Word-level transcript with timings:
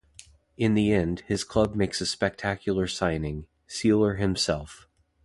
In 0.57 0.73
the 0.73 0.91
end, 0.93 1.19
his 1.27 1.43
club 1.43 1.75
makes 1.75 2.01
a 2.01 2.07
spectacular 2.07 2.87
signing: 2.87 3.45
Seeler 3.69 4.17
himself. 4.17 4.87